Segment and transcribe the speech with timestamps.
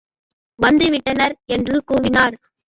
[0.59, 2.35] வந்து விட்டனர், என்று கூவினான்.